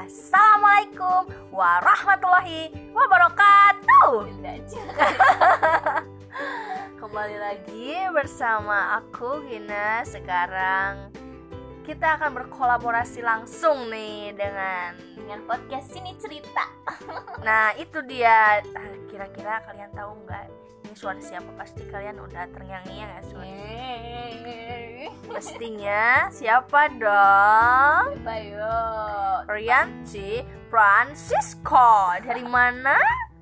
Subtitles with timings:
[0.00, 4.32] Assalamualaikum warahmatullahi wabarakatuh.
[7.04, 10.00] Kembali lagi bersama aku Gina.
[10.08, 11.12] Sekarang
[11.84, 16.64] kita akan berkolaborasi langsung nih dengan dengan podcast sini cerita.
[17.44, 18.64] Nah itu dia.
[18.72, 20.48] Ah, Kira-kira kalian tahu nggak
[20.88, 21.52] ini suara siapa?
[21.60, 23.52] Pasti kalian udah terngiang-ngiang ya suara.
[25.24, 28.20] Pastinya siapa dong?
[28.20, 28.76] Bayo.
[29.46, 32.98] Rianti Francisco dari mana?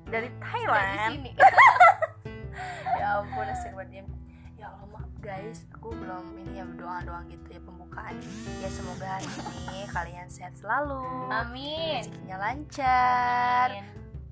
[0.07, 1.11] Dari Dari Thailand.
[1.19, 1.31] sini.
[2.99, 4.05] ya ampun asik banget
[4.59, 8.15] ya Allah maaf guys aku belum ini ya doa doang gitu ya pembukaan
[8.59, 10.99] ya semoga hari ini kalian sehat selalu
[11.31, 12.03] Amin.
[12.03, 13.85] rezekinya lancar Amin.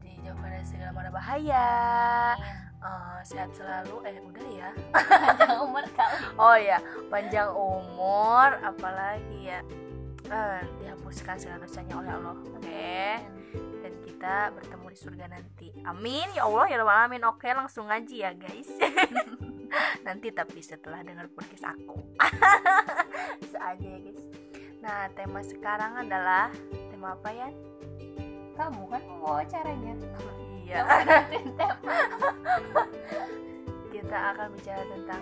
[0.03, 1.69] dijauhkan dari segala mara bahaya
[2.77, 4.05] Eh, sehat selalu.
[4.05, 4.69] Eh udah ya.
[4.93, 6.17] Panjang umur kali.
[6.43, 6.77] oh ya
[7.09, 9.59] panjang umur apalagi ya.
[10.27, 12.37] Eh, dihapuskan segala dosanya oleh Allah.
[12.53, 13.01] Oke.
[13.81, 15.67] Dan kita bertemu di surga nanti.
[15.89, 16.27] Amin.
[16.37, 17.23] Ya Allah ya Rabbal alamin.
[17.25, 18.69] Oke langsung ngaji ya guys.
[20.07, 21.97] Nanti tapi setelah dengar podcast aku.
[23.41, 24.21] Bisa aja ya guys.
[24.85, 26.53] Nah tema sekarang adalah
[26.93, 27.49] tema apa ya?
[28.53, 30.46] Kamu kan mau wawancaranya.
[30.67, 30.83] Iya.
[33.93, 35.21] Kita akan bicara tentang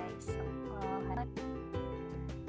[0.76, 1.00] Oh,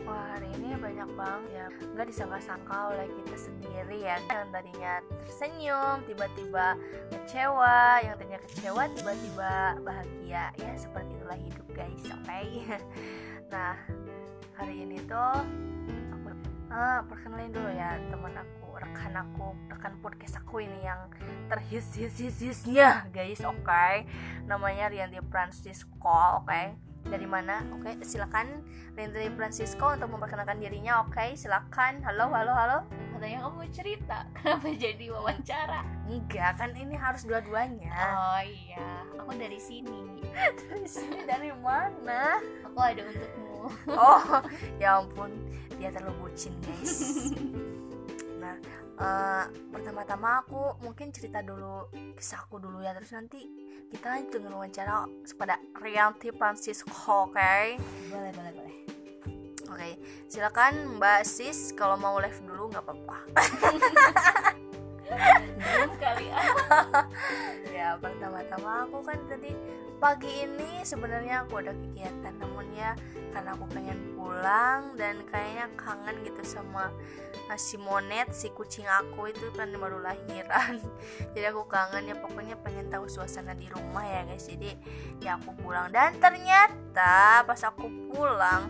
[0.06, 1.66] Wah hari ini banyak banget ya.
[1.94, 4.16] Nggak disangka-sangka oleh kita sendiri ya.
[4.30, 4.94] Yang tadinya
[5.26, 6.66] tersenyum Tiba-tiba
[7.10, 8.06] kecewa.
[8.06, 10.44] Yang tadinya kecewa tiba-tiba bahagia.
[10.54, 12.04] Ya seperti itulah hidup guys.
[12.06, 12.78] Oke
[13.52, 13.74] Nah
[14.54, 15.42] hari ini tuh
[16.14, 16.28] Aku
[16.70, 21.08] ah, perkenalin dulu ya teman aku Rekan aku Rekan podcast aku ini yang
[21.48, 24.04] terhis-his-his-hisnya guys Oke
[24.44, 27.62] Namanya Rianti Francisco Oke dari mana?
[27.70, 28.66] Oke, silakan
[28.98, 31.06] Rendri Francisco untuk memperkenalkan dirinya.
[31.06, 32.02] Oke, silakan.
[32.02, 32.78] Halo, halo, halo.
[33.14, 34.18] Katanya kamu mau cerita.
[34.36, 35.80] Kenapa jadi wawancara?
[36.10, 37.94] Enggak, kan ini harus dua-duanya.
[37.94, 40.18] Oh iya, aku dari sini.
[40.68, 42.36] Dari sini dari mana?
[42.68, 43.72] Aku ada untukmu.
[43.88, 44.44] Oh,
[44.76, 45.32] ya ampun,
[45.80, 47.32] dia terlalu bucin, guys.
[48.96, 53.44] Eh, pertama-tama aku mungkin cerita dulu kisahku dulu ya, terus nanti
[53.92, 57.76] kita lanjut dengan wawancara kepada Rianti Francisco, oke?
[58.08, 58.74] Boleh, boleh, boleh.
[59.68, 59.90] Oke,
[60.32, 63.18] silakan Mbak Sis kalau mau live dulu nggak apa-apa.
[65.96, 66.26] Kali
[67.76, 69.54] ya pertama-tama aku kan tadi
[69.96, 72.92] pagi ini sebenarnya aku ada kegiatan namun ya
[73.32, 76.92] karena aku pengen pulang dan kayaknya kangen gitu sama
[77.54, 80.82] si monet si kucing aku itu kan baru lahiran.
[81.32, 84.50] Jadi aku kangen ya pokoknya pengen tahu suasana di rumah ya guys.
[84.50, 84.74] Jadi
[85.22, 85.94] ya aku pulang.
[85.94, 88.66] Dan ternyata pas aku pulang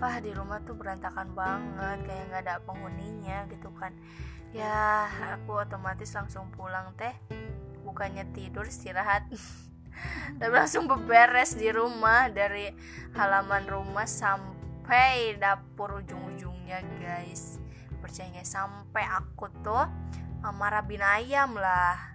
[0.00, 3.96] wah di rumah tuh berantakan banget kayak nggak ada penghuninya gitu kan.
[4.52, 5.08] Ya
[5.40, 7.16] aku otomatis langsung pulang teh.
[7.80, 9.24] Bukannya tidur istirahat
[10.38, 12.72] tapi langsung beberes di rumah dari
[13.14, 17.60] halaman rumah sampai dapur ujung-ujungnya guys
[18.00, 19.84] percaya nggak sampai aku tuh
[20.42, 22.10] uh, marabin ayam lah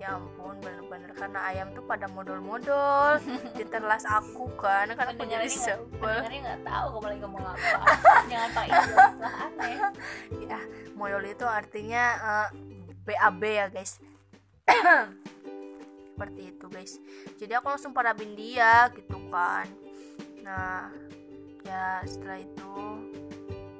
[0.00, 3.20] ya ampun bener-bener karena ayam tuh pada modul-modul
[3.60, 7.92] diterlas aku kan karena aku jadi sebel nggak tahu kamu lagi ngomong apa.
[8.32, 9.76] Jangan pakai istilah aneh.
[10.48, 10.60] ya
[10.96, 12.48] modul itu artinya eh,
[13.04, 14.00] BAB ya guys
[16.20, 17.00] seperti itu guys.
[17.40, 19.64] Jadi aku langsung parabin dia gitu kan.
[20.44, 20.92] Nah
[21.64, 22.76] ya setelah itu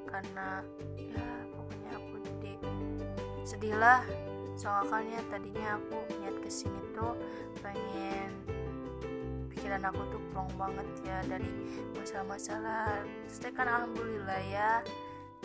[0.09, 0.65] karena
[0.97, 2.53] ya pokoknya aku jadi
[3.45, 4.01] sedih lah
[4.57, 7.13] soalnya tadinya aku niat ke sini tuh
[7.61, 8.33] pengen
[9.53, 11.53] pikiran aku tuh plong banget ya dari
[11.93, 13.05] masalah-masalah.
[13.29, 14.81] Terus kan alhamdulillah ya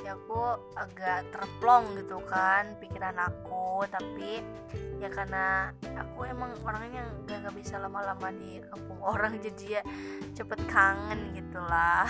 [0.07, 3.83] ya aku agak terplong gitu kan pikiran aku.
[3.91, 4.39] Tapi
[5.03, 9.83] ya karena aku emang orangnya yang gak, bisa lama-lama di kampung orang jadi ya
[10.39, 12.07] cepet kangen gitulah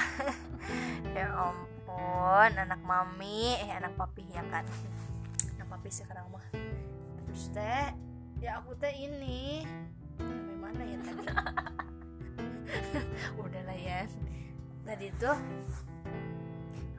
[1.16, 4.68] ya ampun anak mami eh anak papi ya kan.
[5.56, 6.44] Anak papi sekarang mah.
[7.32, 7.96] Terus teh
[8.44, 9.64] ya aku teh ini.
[10.20, 11.24] Sampai mana ya tadi
[13.40, 14.04] udahlah ya.
[14.84, 15.38] Tadi tuh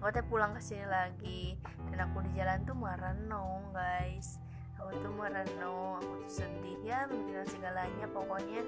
[0.07, 1.59] aku teh pulang ke sini lagi.
[1.92, 4.39] Dan aku di jalan tuh merenung guys.
[4.80, 8.63] Aku tuh merenung aku tuh sedih ya memikirkan segalanya pokoknya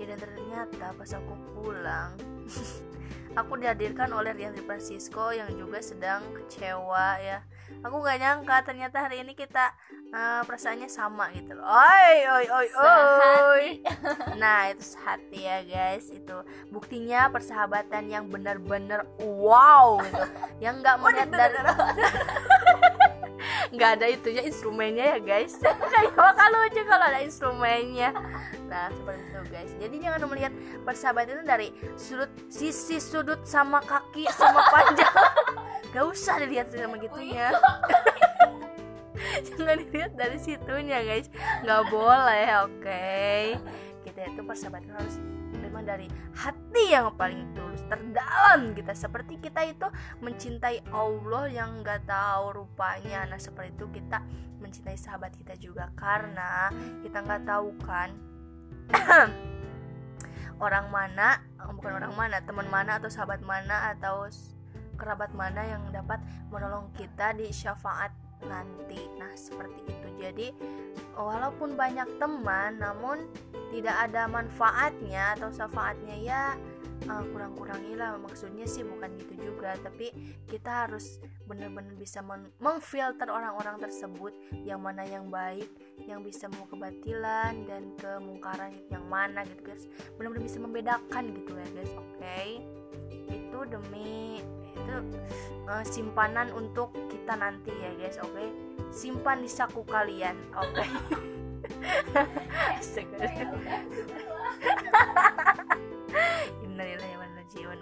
[0.00, 2.16] ya dan ternyata pas aku pulang
[3.38, 7.46] aku dihadirkan oleh Rian Francisco yang juga sedang kecewa ya.
[7.86, 9.70] Aku gak nyangka ternyata hari ini kita
[10.10, 11.62] eh, perasaannya sama gitu loh.
[11.62, 13.64] Oi oi oi oi.
[14.42, 16.10] Nah itu sehati ya guys.
[16.10, 16.42] Itu
[16.74, 20.24] buktinya persahabatan yang benar-benar wow gitu.
[20.58, 21.58] Yang nggak melihat dari
[23.70, 25.54] nggak ada itunya instrumennya ya guys.
[25.94, 28.10] Kayak bakal lucu kalau ada instrumennya.
[28.66, 29.72] Nah seperti itu guys.
[29.78, 30.52] Jadi jangan melihat
[30.82, 35.14] persahabatan itu dari sudut sisi sudut sama kaki sama panjang.
[35.94, 37.50] Gak usah dilihat sama gitunya.
[39.46, 41.26] Jangan dilihat dari situnya guys.
[41.66, 43.06] Nggak boleh oke?
[44.06, 45.16] Kita itu persahabatan harus
[45.82, 46.06] dari
[46.36, 48.92] hati yang paling tulus terdalam kita.
[48.92, 49.86] Seperti kita itu
[50.20, 53.26] mencintai Allah yang nggak tahu rupanya.
[53.26, 54.22] Nah seperti itu kita
[54.60, 56.68] mencintai sahabat kita juga karena
[57.00, 58.12] kita nggak tahu kan
[60.64, 61.40] orang mana
[61.72, 64.28] bukan orang mana teman mana atau sahabat mana atau
[65.00, 66.20] kerabat mana yang dapat
[66.52, 68.12] menolong kita di syafaat
[68.46, 69.00] nanti.
[69.18, 70.08] Nah, seperti itu.
[70.20, 70.48] Jadi,
[71.16, 73.24] walaupun banyak teman, namun
[73.70, 76.42] tidak ada manfaatnya atau syafaatnya ya
[77.08, 80.12] uh, kurang-kurangilah maksudnya sih bukan gitu juga tapi
[80.50, 82.20] kita harus benar-benar bisa
[82.58, 84.34] memfilter orang-orang tersebut
[84.66, 85.70] yang mana yang baik
[86.04, 89.84] yang bisa mau kebatilan dan kemungkaran yang mana gitu guys
[90.18, 92.48] benar-benar bisa membedakan gitu ya guys oke okay?
[93.66, 94.40] Demi
[94.74, 94.96] itu
[95.68, 98.48] uh, simpanan untuk kita nanti ya guys oke okay?
[98.90, 100.88] simpan di saku kalian oke okay?
[106.64, 107.26] Innalillahi wa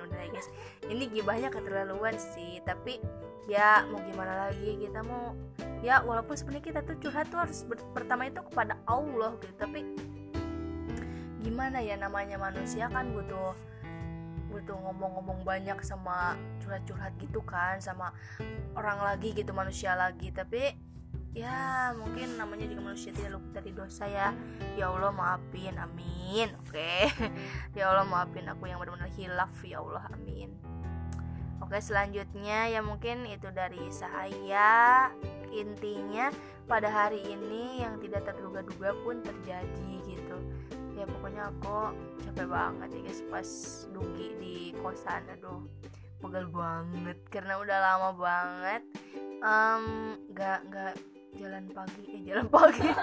[0.04, 0.48] udah ya guys
[0.88, 3.00] ini gibahnya keterlaluan sih tapi
[3.48, 5.32] ya mau gimana lagi kita mau
[5.80, 7.64] ya walaupun sebenarnya kita tuh curhat tuh harus
[7.94, 9.86] pertama itu kepada Allah gitu tapi
[11.40, 13.54] gimana ya namanya manusia kan butuh
[14.58, 18.10] butuh ngomong-ngomong banyak sama curhat-curhat gitu kan sama
[18.74, 20.34] orang lagi gitu manusia lagi.
[20.34, 20.74] Tapi
[21.30, 24.34] ya mungkin namanya juga manusia tidak luput dari dosa ya.
[24.74, 25.78] Ya Allah maafin.
[25.78, 26.50] Amin.
[26.66, 26.74] Oke.
[26.74, 27.06] Okay.
[27.78, 29.54] ya Allah maafin aku yang benar-benar hilaf.
[29.62, 30.50] Ya Allah amin.
[31.62, 35.06] Oke selanjutnya ya mungkin itu dari saya.
[35.54, 36.34] Intinya
[36.66, 39.97] pada hari ini yang tidak terduga-duga pun terjadi
[40.98, 41.94] ya pokoknya aku
[42.26, 43.50] capek banget ya guys pas
[43.94, 45.22] dugi di kosan.
[45.38, 45.62] Aduh
[46.18, 48.82] pegel banget karena udah lama banget.
[49.38, 49.84] Um,
[50.34, 50.98] gak gak
[51.38, 52.90] jalan pagi eh jalan pagi.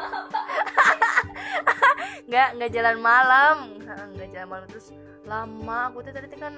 [2.26, 3.56] Nggak nggak jalan malam.
[4.18, 4.66] Nggak jalan malam.
[4.66, 4.88] Terus
[5.30, 6.54] lama aku tuh tadi kan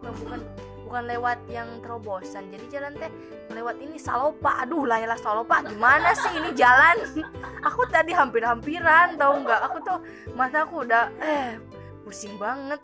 [0.00, 0.40] bukan
[0.88, 2.50] bukan lewat yang terobosan.
[2.50, 3.12] Jadi jalan teh
[3.52, 4.64] lewat ini Salopa.
[4.64, 5.62] Aduh lah Salopa.
[5.62, 6.98] Gimana sih ini jalan?
[7.68, 9.60] Aku tadi hampir-hampiran tau nggak?
[9.70, 9.98] Aku tuh
[10.32, 11.60] mata aku udah eh
[12.02, 12.80] pusing banget.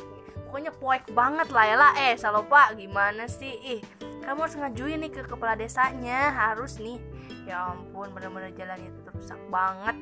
[0.47, 1.77] Pokoknya poek banget lah ya
[2.13, 3.57] eh Salopa gimana sih?
[3.65, 3.81] Ih
[4.23, 6.31] kamu harus ngajuin nih ke kepala desanya.
[6.31, 7.01] Harus nih.
[7.49, 9.97] Ya ampun bener-bener jalan itu rusak banget.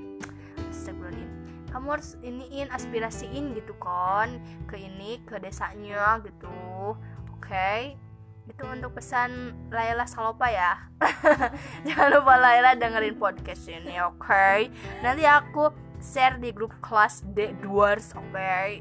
[0.68, 1.43] Astagfirullahaladzim
[1.74, 4.38] kamu harus iniin aspirasiin gitu kan
[4.70, 6.46] ke ini ke desanya gitu
[6.94, 7.98] oke okay?
[8.46, 10.86] itu untuk pesan Laila Salopa ya
[11.88, 14.70] jangan lupa Laila dengerin podcast ini oke okay?
[15.02, 18.78] nanti aku share di grup kelas D Dwarfs oke okay?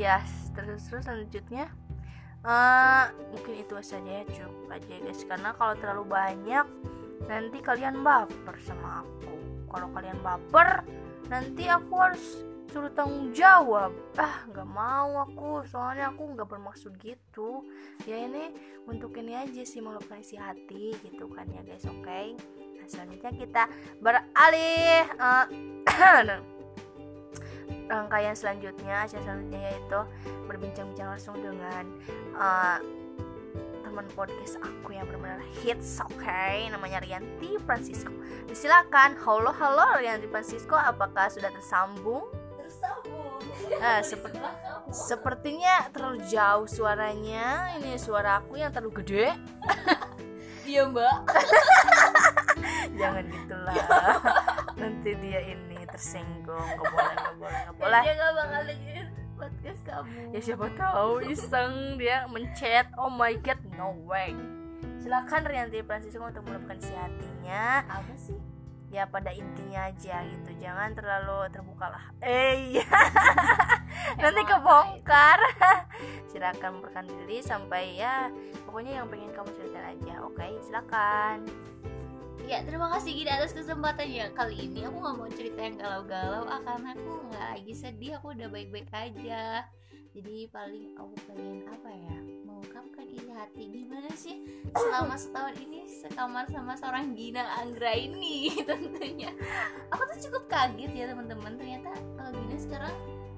[0.00, 0.24] ya
[0.56, 1.68] terus terus selanjutnya
[2.48, 6.64] uh, mungkin itu saja ya cukup aja guys karena kalau terlalu banyak
[7.28, 9.35] nanti kalian baper sama aku
[9.70, 10.82] kalau kalian baper
[11.26, 12.24] nanti aku harus
[12.70, 17.64] suruh tanggung jawab ah nggak mau aku soalnya aku nggak bermaksud gitu
[18.04, 18.52] ya ini
[18.84, 22.34] untuk ini aja sih melupakan isi hati gitu kan ya guys oke okay?
[22.76, 23.62] nah selanjutnya kita
[24.02, 25.46] beralih uh,
[27.86, 30.00] rangkaian selanjutnya acara selanjutnya yaitu
[30.50, 31.84] berbincang-bincang langsung dengan
[32.34, 32.78] uh,
[33.96, 36.68] teman podcast aku yang benar-benar hits oke okay?
[36.68, 38.12] namanya Rianti Francisco.
[38.52, 42.28] Silakan halo halo Rianti Francisco apakah sudah tersambung?
[42.60, 43.40] Tersambung.
[43.80, 44.36] Uh, seperti
[44.92, 47.72] sepertinya terlalu jauh suaranya.
[47.80, 49.32] Ini suara aku yang terlalu gede.
[50.68, 51.16] Iya mbak.
[53.00, 53.80] Jangan gitulah.
[54.76, 59.80] Nanti dia ini tersinggung gak boleh gak boleh gak boleh dia gak bakal dengerin podcast
[59.84, 60.20] kamu.
[60.32, 62.88] Ya siapa tahu iseng dia mencet.
[62.96, 64.32] Oh my god no way.
[65.00, 67.84] Silakan Rianti Francisco untuk melupakan si hatinya.
[67.86, 68.40] Apa sih?
[68.90, 70.50] Ya pada intinya aja gitu.
[70.58, 72.04] Jangan terlalu terbuka lah.
[72.24, 72.88] Eh iya.
[74.22, 75.40] nanti kebongkar.
[76.32, 78.28] silakan memperkan diri sampai ya
[78.68, 80.36] pokoknya yang pengen kamu cerita aja oke?
[80.36, 81.38] Okay, silakan.
[82.46, 84.86] Ya terima kasih gini atas kesempatannya kali ini.
[84.86, 88.12] Aku nggak mau cerita yang galau-galau ah karena aku nggak lagi sedih.
[88.22, 89.66] Aku udah baik-baik aja.
[90.14, 92.16] Jadi paling aku pengen apa ya
[92.56, 93.62] mengungkapkan isi hati.
[93.68, 94.36] Gimana sih
[94.72, 99.28] selama setahun ini sekamar sama seorang Gina Anggra ini tentunya?
[99.92, 101.52] Aku tuh cukup kaget ya teman-teman.
[101.60, 102.94] Ternyata uh, Gina sekarang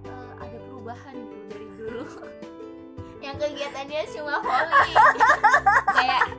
[0.06, 2.06] uh, ada perubahan tuh dari dulu.
[3.18, 4.94] Yang kegiatannya cuma volley
[5.98, 6.30] kayak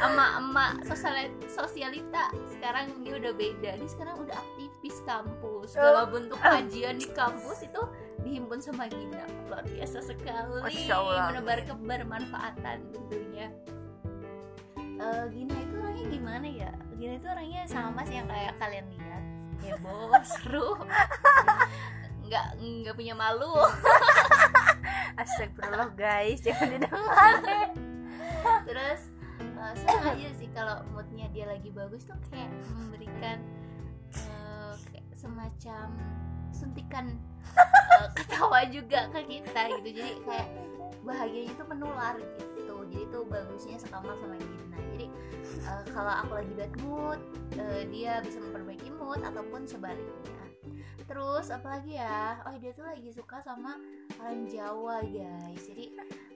[0.00, 3.76] emak-emak sosial- sosialita sekarang dia udah beda.
[3.76, 5.76] Dia sekarang udah aktivis kampus.
[5.76, 7.82] Segala bentuk kajian di kampus itu
[8.22, 9.26] dihimpun sama Gina.
[9.50, 10.62] Luar biasa sekali.
[10.62, 11.26] Masya Allah.
[11.34, 13.46] menebar kebermanfaatan tentunya.
[14.78, 16.70] Eh, Gina itu orangnya gimana ya?
[16.94, 19.22] Gina itu orangnya sama sih yang kayak kalian lihat.
[19.62, 20.70] Heboh seru.
[22.26, 23.50] Nggak nggak punya malu.
[25.20, 26.40] Astagfirullah guys.
[26.40, 27.34] Jangan didengar.
[28.68, 29.00] Terus
[29.58, 33.38] uh, senang aja sih kalau moodnya dia lagi bagus tuh kayak memberikan
[34.30, 35.86] uh, kayak semacam
[36.54, 37.16] suntikan
[37.56, 39.88] uh, ketawa juga ke kita gitu.
[40.00, 40.48] Jadi kayak
[41.02, 42.76] bahagianya itu menular gitu.
[42.92, 45.06] Jadi tuh bagusnya sekamar sama Gina jadi
[45.64, 47.20] uh, kalau aku lagi bad mood
[47.56, 50.44] uh, dia bisa memperbaiki mood ataupun sebaliknya.
[51.08, 52.40] Terus apalagi ya?
[52.46, 53.76] Oh dia tuh lagi suka sama
[54.22, 55.64] orang Jawa guys.
[55.66, 55.92] Jadi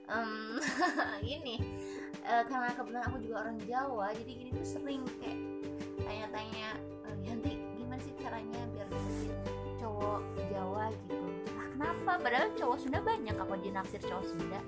[0.07, 0.59] em,
[1.27, 1.55] gini
[2.23, 5.39] eh, karena kebetulan aku juga orang Jawa jadi gini tuh sering kayak
[6.03, 6.67] tanya-tanya
[7.07, 9.46] "Eh, nanti gimana sih caranya biar dapetin
[9.97, 10.21] cowok
[10.53, 11.17] Jawa gitu.
[11.57, 12.11] Lah kenapa?
[12.21, 14.59] Padahal cowok Sunda banyak apa dia naksir cowok Sunda?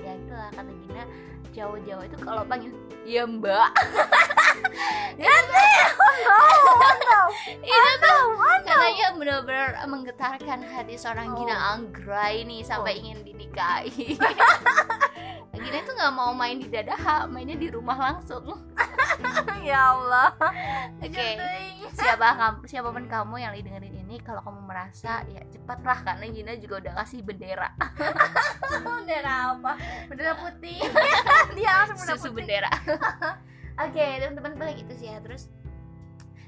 [0.00, 1.04] Ya itulah kata Gina
[1.52, 2.72] cowok Jawa itu kalau panggil
[3.04, 3.68] ya mbak.
[7.64, 8.20] Itu tuh
[8.64, 11.36] katanya benar-benar menggetarkan hati seorang Oh.
[11.38, 13.00] Gina Anggra ini sampai Oh.
[13.04, 14.16] ingin dinikahi.
[15.54, 18.48] Gina itu nggak mau main di dadaha mainnya di rumah langsung.
[19.64, 20.28] Ya Allah.
[21.00, 21.40] Oke.
[21.96, 25.98] Siapa kamu siapa pun kamu yang lagi dengerin ini kalau kamu merasa ya cepatlah.
[26.04, 27.70] Karena Gina juga udah kasih bendera.
[28.84, 29.72] Bendera apa?
[30.06, 30.78] Bendera putih.
[31.56, 32.36] Dia langsung bendera susu putih.
[32.36, 32.70] bendera.
[33.84, 35.18] Oke teman-teman paling itu sih ya.
[35.24, 35.50] Terus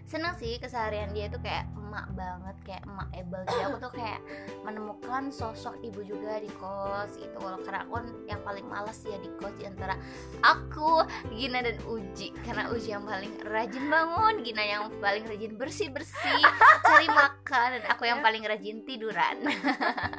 [0.07, 4.21] seneng sih keseharian dia tuh kayak emak banget kayak emak able jadi aku tuh kayak
[4.63, 7.35] menemukan sosok ibu juga di kos gitu.
[7.41, 9.99] Kalau karena aku kan yang paling males ya di kos di antara
[10.47, 11.03] aku
[11.35, 12.37] Gina dan Uji.
[12.47, 16.43] Karena Uji yang paling rajin bangun Gina yang paling rajin bersih bersih
[16.87, 19.43] cari makan dan aku yang paling rajin tiduran.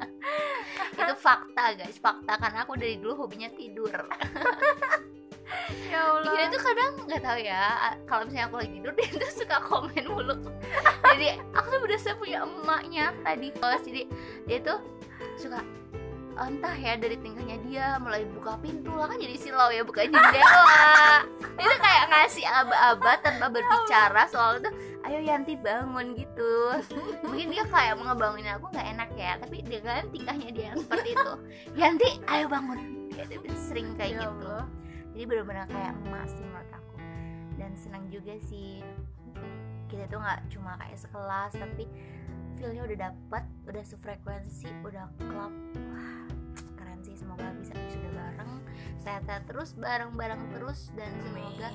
[0.99, 1.95] Itu fakta guys.
[2.01, 3.95] Fakta karena aku dari dulu hobinya tidur
[5.91, 6.31] ya Allah.
[6.31, 7.63] Gina tuh kadang nggak tahu ya
[8.05, 10.35] kalau misalnya aku lagi tidur dia tuh suka komen mulu.
[11.15, 14.01] Jadi aku tuh berasa punya emaknya tadi kos jadi
[14.45, 14.79] dia tuh
[15.39, 15.63] suka
[16.37, 21.25] entah ya dari tingkahnya dia mulai buka pintu lah kan jadi silau ya buka jendela.
[21.63, 24.69] Itu kayak ngasih aba-aba tanpa berbicara soal itu
[25.09, 26.77] ayo Yanti bangun gitu.
[27.25, 31.09] Mungkin dia kayak mau ngebangunin aku nggak enak ya tapi dengan tingkahnya dia yang seperti
[31.17, 31.33] itu.
[31.73, 32.79] Yanti ayo bangun.
[33.17, 33.25] Dia
[33.57, 34.45] sering kayak Ya gitu.
[34.45, 34.63] Allah.
[35.17, 36.95] Jadi benar-benar kayak emak sih menurut aku.
[37.57, 38.85] Dan senang juga sih
[39.89, 41.89] kita tuh nggak cuma kayak sekelas tapi
[42.53, 45.53] feelnya udah dapet udah sefrekuensi udah klop
[45.93, 46.21] wah
[46.77, 48.61] keren sih semoga bisa sudah bareng.
[49.01, 51.73] Sehat-sehat terus bareng-bareng terus dan semoga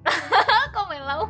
[0.72, 1.28] kok melau?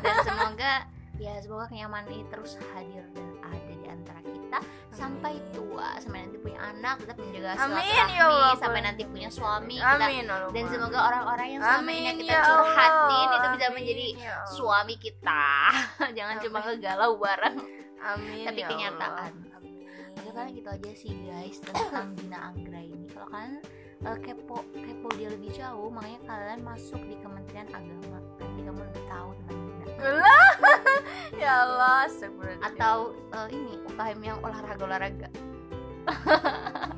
[0.00, 0.88] Dan semoga
[1.20, 4.58] ya semoga kenyamanan ini terus hadir dan ada di antara kita
[4.90, 5.52] sampai Amin.
[5.54, 8.28] tua sampai nanti punya anak tetap menjaga silaturahmi ya
[8.58, 12.40] sampai nanti punya suami kita amin ya dan semoga orang-orang yang selama ini kita ya
[12.42, 12.90] curhatin
[13.28, 13.36] Allah.
[13.36, 14.50] itu bisa Amin, menjadi ya Allah.
[14.52, 15.44] suami kita
[16.16, 16.68] jangan cuma Amin.
[16.74, 17.56] ngegalau bareng
[18.02, 19.32] amin tapi ya kenyataan.
[19.54, 19.70] Amin.
[20.12, 23.54] Oke kalian gitu aja sih guys tentang Gina Anggra ini kalau kalian
[24.02, 29.04] eh, kepo kepo dia lebih jauh makanya kalian masuk di Kementerian Agama nanti kamu lebih
[29.06, 29.61] tahu tentang
[30.02, 30.50] Allah
[31.42, 32.68] ya Allah astagfirullahaladzim.
[32.74, 35.28] atau eh, ini UKM yang olahraga olahraga.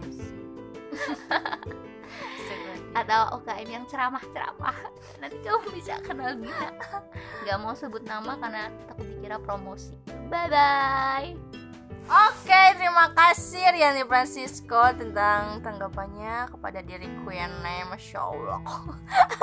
[0.04, 0.24] Iya
[2.94, 4.76] atau UKM yang ceramah-ceramah.
[5.18, 6.70] Nanti kamu bisa kenal Gina
[7.42, 9.98] nggak mau sebut nama karena takut dikira promosi.
[10.30, 11.63] Bye bye
[12.04, 18.60] Oke, terima kasih Riani Francisco tentang tanggapannya kepada diriku yang name Masya Allah.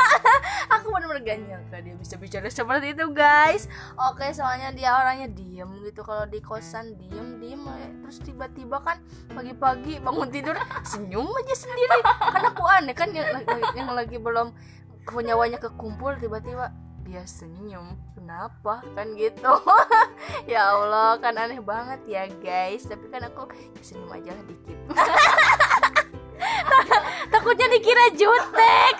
[0.77, 3.65] Aku benar-benar gak nyangka dia bisa bicara seperti itu guys.
[3.97, 6.05] Oke, soalnya dia orangnya diem gitu.
[6.05, 7.65] Kalau di kosan diem, diem.
[8.05, 9.01] Terus tiba-tiba kan
[9.33, 10.53] pagi-pagi bangun tidur
[10.85, 12.05] senyum aja sendiri.
[12.05, 13.41] Kan aku aneh kan yang,
[13.73, 14.53] yang lagi belum
[15.09, 16.69] nyawanya kekumpul tiba-tiba
[17.05, 18.81] dia senyum kenapa?
[18.95, 19.51] Kan gitu.
[20.49, 22.85] Ya Allah kan aneh banget ya guys.
[22.87, 24.77] Tapi kan aku ya senyum aja lah dikit.
[27.31, 28.95] Takutnya dikira jutek.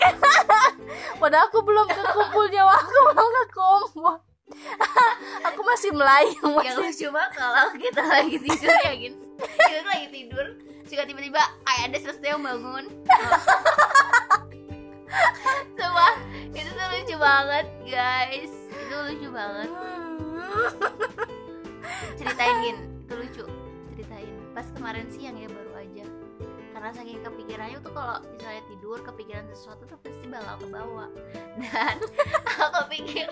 [1.21, 4.15] Padahal aku belum kekumpul nyawa aku belum kekumpul
[5.47, 7.07] aku masih melayang yang masih.
[7.07, 9.13] lucu mah kalau kita lagi tidur ya gin.
[9.39, 10.45] Kita lagi tidur
[10.91, 12.85] suka tiba-tiba kayak ada sesuatu yang bangun
[15.79, 16.07] coba
[16.51, 18.53] itu tuh lucu banget guys.
[18.71, 19.69] Itu lucu banget.
[22.19, 22.77] Ceritain gin.
[23.07, 23.43] Itu lucu.
[23.95, 24.33] Ceritain.
[24.51, 26.05] Pas kemarin siang ya baru aja.
[26.71, 31.09] Karena saking kepikirannya tuh kalau misalnya tidur kepikiran sesuatu tuh pasti bakal ke bawah
[31.61, 31.95] dan
[32.65, 33.29] aku pikir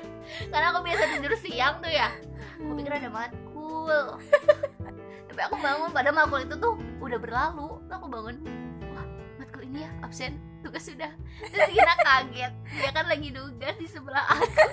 [0.54, 2.14] karena aku biasa tidur siang tuh ya
[2.62, 4.22] aku pikir ada matkul
[5.34, 7.82] tapi aku bangun pada matkul itu tuh udah berlalu.
[7.90, 8.38] Aku bangun
[8.94, 9.08] wah
[9.42, 11.12] matkul ini ya absen tugas sudah.
[11.40, 12.54] Terus Gina kaget.
[12.80, 14.66] Dia kan lagi nugas di sebelah aku.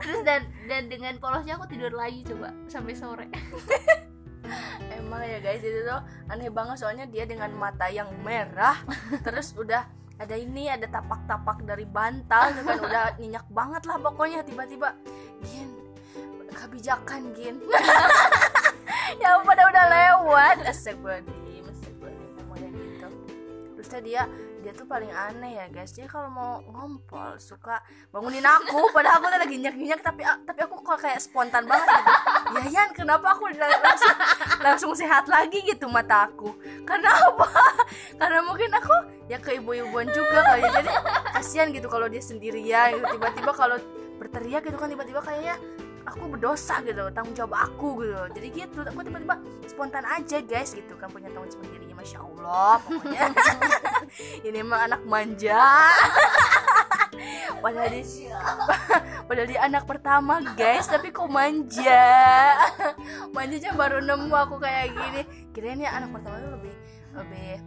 [0.00, 3.26] Terus dan dan dengan polosnya aku tidur lagi coba sampai sore.
[4.96, 6.76] Emang ya guys itu tuh aneh banget.
[6.80, 8.76] Soalnya dia dengan mata yang merah
[9.26, 14.44] terus udah ada ini ada tapak-tapak dari bantal tuh kan udah nyenyak banget lah pokoknya.
[14.44, 14.92] Tiba-tiba
[15.44, 15.70] gin
[16.52, 17.56] kebijakan gin.
[19.16, 20.56] Ya pada udah lewat.
[20.68, 23.08] Astagfirullahaladzim astagfirullahaladzim ngomongnya gitu.
[23.80, 24.22] Terus dia
[24.58, 25.94] dia tuh paling aneh ya guys.
[25.94, 27.78] Dia kalau mau ngompol suka
[28.10, 28.90] bangunin aku.
[28.90, 32.12] Padahal aku lagi nyenyak-nyenyak tapi tapi aku kok kayak spontan banget gitu.
[32.48, 34.14] Ya Yan kenapa aku langsung
[34.64, 36.52] langsung sehat lagi gitu mata aku?
[36.82, 37.48] Karena apa?
[38.18, 38.94] Karena mungkin aku
[39.30, 40.70] ya ke ibu-ibuan juga kali ya.
[40.82, 40.92] jadi
[41.36, 43.06] kasihan gitu kalau dia sendirian gitu.
[43.14, 43.76] Tiba-tiba kalau
[44.18, 45.54] berteriak gitu kan tiba-tiba kayaknya
[46.12, 48.16] aku berdosa gitu tanggung jawab aku gitu.
[48.36, 49.36] Jadi gitu aku tiba-tiba
[49.68, 53.24] spontan aja guys gitu kan punya tanggung jawab sendiri masya allah pokoknya.
[54.46, 55.58] Ini emang anak manja.
[57.58, 58.38] Padahal dia
[59.28, 62.06] padahal dia anak pertama guys tapi kok manja?
[63.34, 65.22] Manjanya baru nemu aku kayak gini.
[65.50, 66.74] Kirain ya anak pertama tuh lebih
[67.18, 67.58] lebih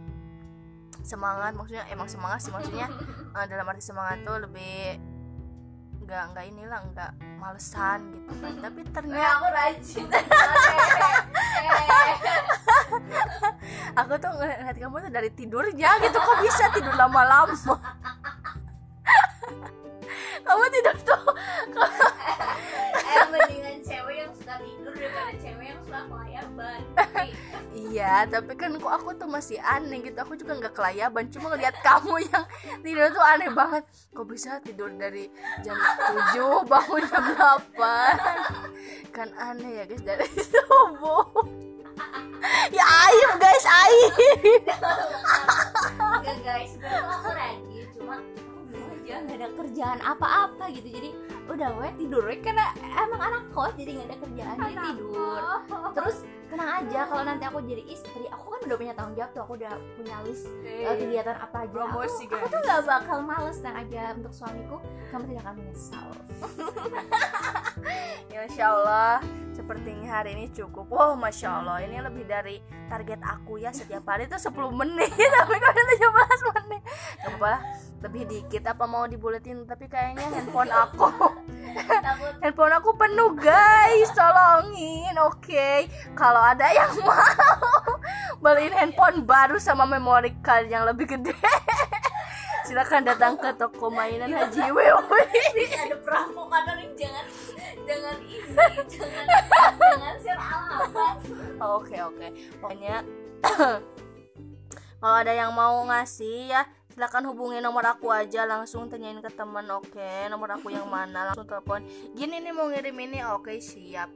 [1.04, 2.88] semangat maksudnya emang semangat sih maksudnya
[3.36, 4.96] eh, dalam arti semangat tuh lebih
[6.12, 7.08] nggak nggak inilah nggak
[7.40, 8.52] malesan gitu kan.
[8.60, 10.04] Tapi ternyata aku rajin.
[13.92, 16.20] Aku tuh ngeliat kamu tuh dari tidurnya gitu.
[16.20, 17.56] Kok bisa tidur lama-lama?
[20.44, 21.21] Kamu tidur tuh
[28.12, 30.20] iya tapi kan kok aku tuh masih aneh gitu.
[30.20, 32.44] Aku juga nggak kelayaban cuma ngeliat kamu yang
[32.84, 33.84] tidur tuh aneh banget.
[34.12, 35.32] Kok bisa tidur dari
[35.64, 35.76] jam
[36.36, 36.36] 7
[36.70, 37.24] bangun jam
[37.72, 37.72] 8
[39.16, 41.24] kan aneh ya guys dari subuh.
[42.68, 44.12] Ya aib guys aib.
[46.20, 48.16] Enggak guys aku rajin cuma
[48.92, 50.88] aja nggak ada kerjaan apa-apa gitu.
[51.00, 51.10] Jadi
[51.48, 55.40] udah we tidur karena emang anak kos jadi nggak ada kerjaan jadi tidur.
[55.92, 56.18] terus
[56.62, 57.00] tenang aja.
[57.10, 59.42] Kalau nanti aku jadi istri aku kan udah punya tanggung jawab tuh.
[59.42, 61.66] Aku udah punya list uh, kegiatan apa aja.
[61.66, 62.52] Aku, Promosi, aku guys.
[62.54, 64.76] tuh nggak bakal males tenang aja untuk suamiku.
[65.10, 66.08] Kamu tidak akan menyesal.
[68.32, 70.90] Ya Masya Allah sepertinya hari ini cukup.
[70.90, 71.86] Wow Masya Allah.
[71.86, 72.58] Ini lebih dari
[72.90, 75.14] target aku ya setiap hari itu 10 menit.
[75.38, 76.82] Tapi kok udah 17 menit?
[77.22, 77.62] Gak apa lah
[78.02, 78.62] lebih dikit.
[78.66, 79.62] Apa mau dibuletin?
[79.62, 81.08] Tapi kayaknya handphone aku.
[82.42, 84.10] Handphone aku penuh guys.
[84.10, 85.86] Tolongin oke.
[86.18, 87.94] Kalau ada yang mau
[88.42, 91.38] beliin handphone baru sama memori card yang lebih gede.
[92.66, 95.22] Silakan datang ke toko mainan Haji Wewe.
[95.86, 97.26] Ada perampokan orang jangan
[97.86, 98.38] jangan ini
[98.90, 99.26] jangan
[99.78, 101.16] jangan share alamat.
[101.62, 102.28] Oke oke.
[102.58, 102.96] Pokoknya
[105.02, 109.66] kalau ada yang mau ngasih ya silakan hubungi nomor aku aja langsung tanyain ke teman
[109.72, 110.28] oke?
[110.28, 111.32] Nomor aku yang mana?
[111.32, 111.82] Langsung telepon.
[112.12, 114.12] Gini nih mau ngirim ini oke siap.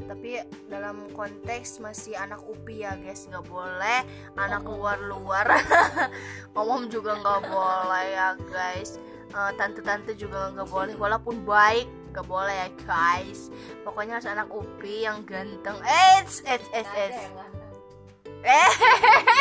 [0.00, 0.40] Tapi
[0.72, 3.28] dalam konteks masih anak upi ya guys.
[3.28, 4.00] Nggak boleh
[4.38, 5.46] anak luar luar
[6.60, 8.96] omom juga nggak boleh ya guys.
[9.30, 13.48] Eh, tante-tante juga nggak boleh walaupun baik nggak boleh ya guys.
[13.86, 15.78] Pokoknya harus anak upi yang ganteng.
[15.82, 17.22] Eits eits eits eits.
[18.40, 18.72] eh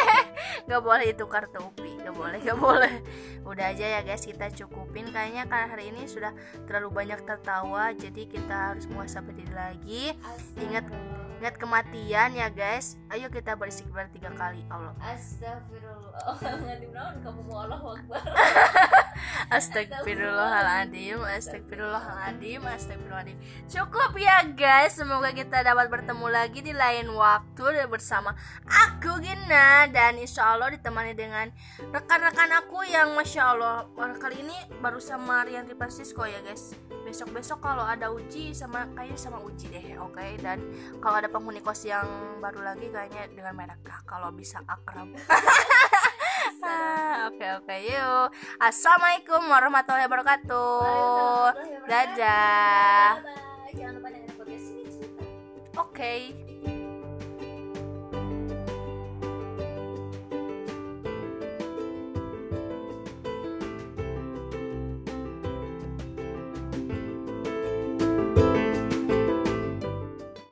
[0.68, 2.94] nggak boleh itu kartu upi nggak boleh nggak boleh.
[3.48, 4.24] Udah aja ya guys.
[4.24, 5.10] Kita cukupin.
[5.10, 6.32] Kayaknya karena hari ini sudah
[6.70, 10.04] terlalu banyak tertawa jadi kita harus muasabah diri lagi.
[10.62, 10.86] Ingat.
[11.40, 13.00] ingat kematian ya guys.
[13.08, 14.60] Ayo kita beristighfar tiga kali.
[14.68, 14.92] Allah.
[15.00, 16.36] Astagfirullah.
[17.00, 18.20] Naon kamu mau Allah Akbar
[19.58, 23.38] Astagfirullahaladzim Astagfirullahaladzim Astagfirullahaladzim.
[23.70, 24.98] Cukup ya guys.
[24.98, 29.88] Semoga kita dapat bertemu lagi di lain waktu Bersama aku Gina.
[29.92, 31.52] Dan insya Allah ditemani dengan
[31.92, 33.88] Rekan-rekan aku yang Masya Allah
[34.20, 36.76] Kali ini baru sama Rian Francisco ya guys.
[37.08, 40.36] Besok-besok kalau ada uji sama Kayaknya sama uji deh Oke?
[40.44, 40.60] Dan
[41.00, 42.06] kalau ada penghuni kos yang
[42.44, 45.10] baru lagi Kayaknya dengan mereka Kalau bisa akrab
[46.60, 47.76] Oke oke.
[47.88, 48.28] Yuk.
[48.60, 51.56] Assalamualaikum warahmatullahi wabarakatuh.
[51.88, 53.24] Dadah.
[53.72, 55.24] Jangan lupa dengerin podcast ini cerita.
[55.80, 56.49] Oke